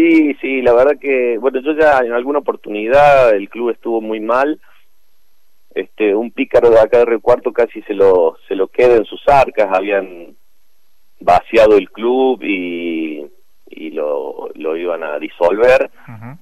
Sí, 0.00 0.34
sí, 0.40 0.62
la 0.62 0.72
verdad 0.72 0.98
que, 0.98 1.36
bueno, 1.36 1.60
yo 1.60 1.74
ya 1.74 1.98
en 1.98 2.12
alguna 2.12 2.38
oportunidad 2.38 3.34
el 3.34 3.50
club 3.50 3.68
estuvo 3.68 4.00
muy 4.00 4.18
mal. 4.18 4.58
Este, 5.74 6.14
un 6.14 6.30
pícaro 6.30 6.70
de 6.70 6.80
acá 6.80 7.00
de 7.00 7.04
Recuarto 7.04 7.52
casi 7.52 7.82
se 7.82 7.92
lo, 7.92 8.38
se 8.48 8.54
lo 8.54 8.68
queda 8.68 8.96
en 8.96 9.04
sus 9.04 9.20
arcas, 9.28 9.68
habían 9.70 10.34
vaciado 11.20 11.76
el 11.76 11.90
club 11.90 12.42
y, 12.42 13.26
y 13.66 13.90
lo, 13.90 14.48
lo 14.54 14.74
iban 14.74 15.02
a 15.02 15.18
disolver. 15.18 15.90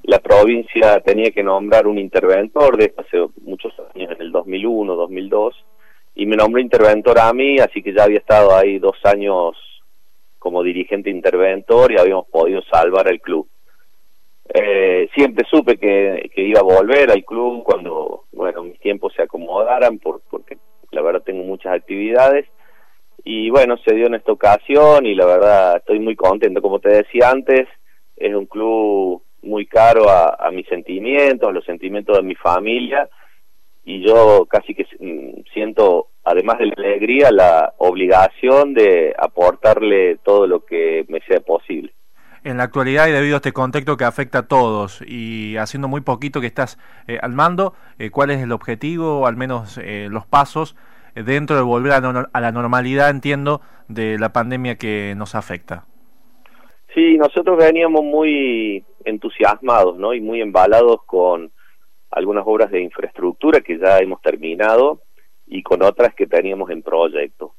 La 0.04 0.20
provincia 0.20 1.00
tenía 1.00 1.32
que 1.32 1.42
nombrar 1.42 1.88
un 1.88 1.98
interventor 1.98 2.76
de 2.76 2.94
hace 2.96 3.26
muchos 3.42 3.72
años, 3.92 4.12
en 4.12 4.22
el 4.22 4.30
2001, 4.30 4.94
2002, 4.94 5.64
y 6.14 6.26
me 6.26 6.36
nombró 6.36 6.60
interventor 6.60 7.18
a 7.18 7.32
mí, 7.32 7.58
así 7.58 7.82
que 7.82 7.92
ya 7.92 8.04
había 8.04 8.18
estado 8.18 8.54
ahí 8.56 8.78
dos 8.78 8.98
años 9.02 9.56
como 10.38 10.62
dirigente 10.62 11.10
interventor 11.10 11.92
y 11.92 11.98
habíamos 11.98 12.26
podido 12.28 12.62
salvar 12.62 13.08
al 13.08 13.20
club. 13.20 13.48
Eh, 14.52 15.08
siempre 15.14 15.46
supe 15.50 15.76
que, 15.76 16.30
que, 16.34 16.42
iba 16.42 16.60
a 16.60 16.62
volver 16.62 17.10
al 17.10 17.24
club 17.24 17.62
cuando, 17.62 18.24
bueno, 18.32 18.62
mis 18.62 18.80
tiempos 18.80 19.12
se 19.14 19.22
acomodaran, 19.22 19.98
por, 19.98 20.22
porque 20.30 20.56
la 20.90 21.02
verdad 21.02 21.22
tengo 21.22 21.44
muchas 21.44 21.74
actividades. 21.74 22.46
Y 23.24 23.50
bueno, 23.50 23.76
se 23.84 23.94
dio 23.94 24.06
en 24.06 24.14
esta 24.14 24.32
ocasión 24.32 25.04
y 25.04 25.14
la 25.14 25.26
verdad 25.26 25.76
estoy 25.76 25.98
muy 25.98 26.16
contento. 26.16 26.62
Como 26.62 26.78
te 26.78 26.88
decía 26.88 27.30
antes, 27.30 27.68
es 28.16 28.34
un 28.34 28.46
club 28.46 29.22
muy 29.42 29.66
caro 29.66 30.08
a, 30.08 30.34
a 30.38 30.50
mis 30.50 30.66
sentimientos, 30.66 31.48
a 31.48 31.52
los 31.52 31.64
sentimientos 31.64 32.16
de 32.16 32.22
mi 32.22 32.34
familia. 32.34 33.08
Y 33.84 34.06
yo 34.06 34.46
casi 34.48 34.74
que 34.74 34.86
mm, 34.98 35.42
siento 35.52 36.08
además 36.28 36.58
de 36.58 36.66
la 36.66 36.74
alegría, 36.76 37.30
la 37.30 37.74
obligación 37.78 38.74
de 38.74 39.14
aportarle 39.18 40.18
todo 40.22 40.46
lo 40.46 40.64
que 40.64 41.06
me 41.08 41.20
sea 41.20 41.40
posible. 41.40 41.92
En 42.44 42.58
la 42.58 42.64
actualidad 42.64 43.08
y 43.08 43.12
debido 43.12 43.36
a 43.36 43.38
este 43.38 43.52
contexto 43.52 43.96
que 43.96 44.04
afecta 44.04 44.40
a 44.40 44.46
todos 44.46 45.02
y 45.06 45.56
haciendo 45.56 45.88
muy 45.88 46.02
poquito 46.02 46.40
que 46.40 46.46
estás 46.46 46.78
eh, 47.08 47.18
al 47.20 47.32
mando, 47.32 47.74
eh, 47.98 48.10
¿cuál 48.10 48.30
es 48.30 48.40
el 48.42 48.52
objetivo 48.52 49.20
o 49.20 49.26
al 49.26 49.36
menos 49.36 49.78
eh, 49.78 50.08
los 50.10 50.26
pasos 50.26 50.76
dentro 51.14 51.56
de 51.56 51.62
volver 51.62 51.92
a, 51.92 52.28
a, 52.32 52.40
la 52.40 52.52
normalidad, 52.52 53.10
entiendo, 53.10 53.60
de 53.88 54.18
la 54.18 54.32
pandemia 54.32 54.76
que 54.76 55.14
nos 55.16 55.34
afecta? 55.34 55.86
Sí, 56.94 57.16
nosotros 57.16 57.56
veníamos 57.56 58.04
muy 58.04 58.84
entusiasmados 59.04 59.98
¿no? 59.98 60.14
y 60.14 60.20
muy 60.20 60.40
embalados 60.40 61.02
con 61.06 61.50
algunas 62.10 62.44
obras 62.46 62.70
de 62.70 62.82
infraestructura 62.82 63.60
que 63.60 63.78
ya 63.78 63.98
hemos 63.98 64.22
terminado 64.22 65.00
y 65.48 65.62
con 65.62 65.82
otras 65.82 66.14
que 66.14 66.26
teníamos 66.26 66.70
en 66.70 66.82
proyecto. 66.82 67.54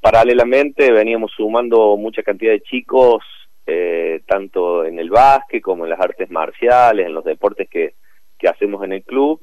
Paralelamente 0.00 0.92
veníamos 0.92 1.32
sumando 1.32 1.96
mucha 1.96 2.22
cantidad 2.22 2.52
de 2.52 2.60
chicos, 2.60 3.24
eh, 3.66 4.20
tanto 4.26 4.84
en 4.84 4.98
el 4.98 5.08
básquet 5.08 5.62
como 5.62 5.84
en 5.84 5.90
las 5.90 6.00
artes 6.00 6.30
marciales, 6.30 7.06
en 7.06 7.14
los 7.14 7.24
deportes 7.24 7.68
que, 7.70 7.94
que 8.38 8.48
hacemos 8.48 8.84
en 8.84 8.92
el 8.92 9.02
club, 9.02 9.40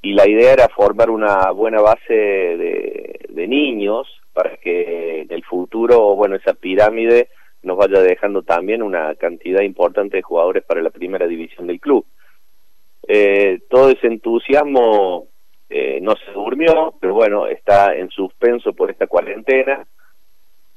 y 0.00 0.12
la 0.12 0.28
idea 0.28 0.52
era 0.52 0.68
formar 0.68 1.10
una 1.10 1.50
buena 1.50 1.80
base 1.80 2.12
de, 2.12 3.20
de 3.28 3.48
niños 3.48 4.08
para 4.32 4.56
que 4.56 5.22
en 5.22 5.32
el 5.32 5.44
futuro, 5.44 6.14
bueno, 6.14 6.36
esa 6.36 6.54
pirámide 6.54 7.28
nos 7.62 7.76
vaya 7.76 8.00
dejando 8.00 8.42
también 8.42 8.82
una 8.82 9.14
cantidad 9.14 9.62
importante 9.62 10.16
de 10.16 10.22
jugadores 10.22 10.64
para 10.64 10.82
la 10.82 10.90
primera 10.90 11.26
división 11.26 11.66
del 11.66 11.80
club. 11.80 12.04
Eh, 13.06 13.60
todo 13.68 13.90
ese 13.90 14.06
entusiasmo 14.06 15.28
eh, 15.74 16.00
no 16.02 16.14
se 16.16 16.30
durmió, 16.32 16.92
pero 17.00 17.14
bueno, 17.14 17.46
está 17.46 17.96
en 17.96 18.10
suspenso 18.10 18.74
por 18.74 18.90
esta 18.90 19.06
cuarentena. 19.06 19.86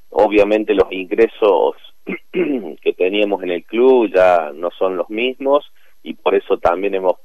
Obviamente 0.09 0.73
los 0.73 0.89
ingresos 0.89 1.75
que 2.31 2.93
teníamos 2.97 3.43
en 3.43 3.51
el 3.51 3.65
club 3.65 4.09
ya 4.15 4.53
no 4.53 4.71
son 4.71 4.95
los 4.95 5.09
mismos 5.09 5.69
y 6.01 6.13
por 6.13 6.33
eso 6.33 6.59
también 6.59 6.95
hemos 6.95 7.17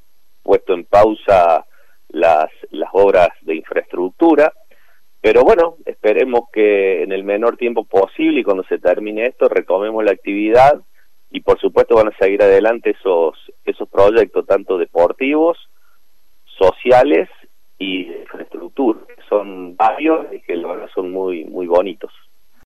puesto 0.43 0.73
en 0.73 0.83
pausa 0.83 1.65
las, 2.09 2.49
las 2.71 2.89
obras 2.91 3.29
de 3.41 3.55
infraestructura. 3.55 4.51
Pero 5.21 5.43
bueno, 5.43 5.77
esperemos 5.85 6.49
que 6.51 7.03
en 7.03 7.13
el 7.13 7.23
menor 7.23 7.55
tiempo 7.55 7.85
posible 7.85 8.41
y 8.41 8.43
cuando 8.43 8.63
se 8.63 8.79
termine 8.79 9.27
esto 9.27 9.47
retomemos 9.47 10.03
la 10.03 10.11
actividad 10.11 10.81
y 11.29 11.39
por 11.39 11.57
supuesto 11.57 11.95
van 11.95 12.09
a 12.09 12.17
seguir 12.17 12.43
adelante 12.43 12.89
esos, 12.89 13.37
esos 13.63 13.87
proyectos 13.87 14.45
tanto 14.45 14.77
deportivos, 14.77 15.57
sociales 16.57 17.29
y 17.81 18.03
de 18.05 18.19
infraestructura. 18.19 18.99
Son 19.27 19.75
varios 19.75 20.27
y 20.31 20.39
que 20.41 20.55
la 20.55 20.87
son 20.93 21.11
muy, 21.11 21.45
muy 21.45 21.65
bonitos. 21.65 22.11